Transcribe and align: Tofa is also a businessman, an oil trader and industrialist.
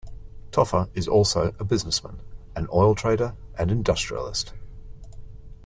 Tofa 0.51 0.89
is 0.95 1.07
also 1.07 1.53
a 1.59 1.63
businessman, 1.63 2.21
an 2.55 2.67
oil 2.73 2.95
trader 2.95 3.35
and 3.55 3.69
industrialist. 3.69 4.51